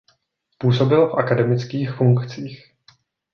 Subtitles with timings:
[0.57, 2.73] Působil v akademických funkcích.